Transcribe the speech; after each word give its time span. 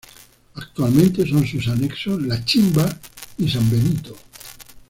Actualmente 0.55 1.27
son 1.27 1.45
sus 1.45 1.67
anexos: 1.67 2.19
La 2.23 2.43
Chimba 2.43 2.89
y 3.37 3.47
San 3.47 3.69
Benito. 3.69 4.15